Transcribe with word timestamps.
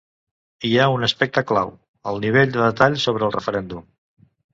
Hi 0.67 0.69
ha 0.77 0.85
un 0.93 1.03
aspecte 1.07 1.43
clau: 1.51 1.69
el 2.11 2.17
nivell 2.23 2.55
de 2.55 2.63
detall 2.63 2.97
sobre 3.05 3.29
el 3.29 3.35
referèndum. 3.37 3.85